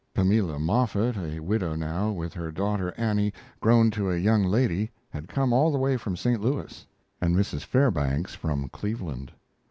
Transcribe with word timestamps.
Pamela 0.15 0.57
Moffett, 0.57 1.15
a 1.15 1.39
widow 1.41 1.75
now, 1.75 2.09
with 2.11 2.33
her 2.33 2.51
daughter 2.51 2.91
Annie, 2.97 3.31
grown 3.59 3.91
to 3.91 4.09
a 4.09 4.17
young 4.17 4.43
lady, 4.43 4.89
had 5.11 5.27
come 5.27 5.53
all 5.53 5.71
the 5.71 5.77
way 5.77 5.95
from 5.95 6.17
St. 6.17 6.41
Louis, 6.41 6.87
and 7.21 7.35
Mrs. 7.35 7.61
Fairbanks 7.63 8.33
from 8.33 8.67
Cleveland. 8.69 9.31